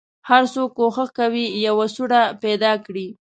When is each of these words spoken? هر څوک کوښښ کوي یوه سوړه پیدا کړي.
هر 0.29 0.43
څوک 0.53 0.69
کوښښ 0.77 1.09
کوي 1.19 1.45
یوه 1.67 1.85
سوړه 1.95 2.21
پیدا 2.43 2.71
کړي. 2.85 3.07